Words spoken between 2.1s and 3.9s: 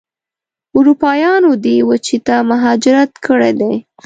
ته مهاجرت کړی دی.